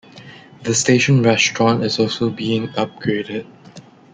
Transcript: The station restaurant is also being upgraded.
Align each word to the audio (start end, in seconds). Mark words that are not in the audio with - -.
The 0.63 0.73
station 0.73 1.21
restaurant 1.21 1.83
is 1.83 1.99
also 1.99 2.31
being 2.31 2.69
upgraded. 2.69 3.45